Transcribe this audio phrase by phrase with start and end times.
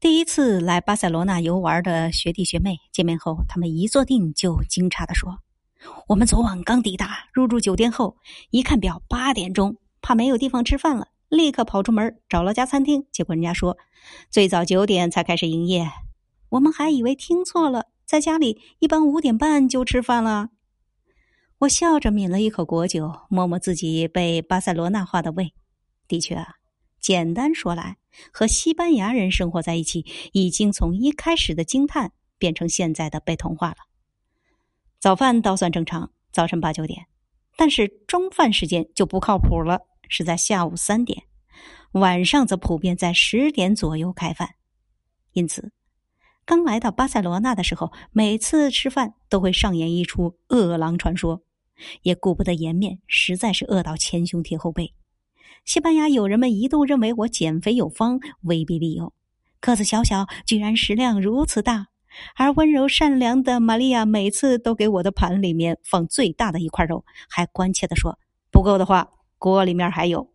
[0.00, 5.40] 第一次来巴塞罗那游玩的学弟学妹见面后，他们一坐定就惊诧地说
[6.08, 8.16] ：“我们昨晚刚抵达，入住酒店后
[8.48, 13.04] 一看表，八点钟，怕没有地方吃饭了，立刻跑出门找了家餐厅。
[13.12, 13.76] 结果人家说
[14.30, 15.86] 最早九点才开始营业，
[16.48, 20.48] 我们还以为听错了，在家里一般五点半就吃饭了。”
[21.60, 25.52] 我笑着抿了一口果酒，摸摸自己被巴塞罗那化的胃。
[26.08, 26.54] 的确啊，
[26.98, 27.98] 简单说来，
[28.32, 33.76] 和西班牙人生活在一起，已经从一开始的惊叹变成现在的被同化了。
[34.98, 37.06] 早饭倒算正常，早晨八九点，
[37.56, 41.22] 但是中饭时间就不靠谱了，是在下午三点，
[41.92, 44.56] 晚上则普遍在十点左右开饭。
[45.32, 45.72] 因此，
[46.44, 51.42] 刚来到巴塞罗那的时候，每次吃饭都会上演一出饿狼传说。
[52.02, 54.92] 也顾不得颜面，实在是饿到前胸贴后背。
[55.64, 59.12] 西班牙友人们一度认为我减肥有方，威逼利诱。
[59.60, 61.88] 个子小小，居然食量如此大，
[62.34, 68.18] 而温柔善良的玛利亚每次都给我的盘里面放最大的一块肉，还关切地说
[68.50, 70.29] ：“不够的话，锅里面还有。”